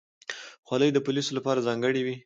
خولۍ 0.67 0.89
د 0.93 0.97
پولیسو 1.05 1.31
لپاره 1.37 1.65
ځانګړې 1.67 2.01
وي. 2.05 2.15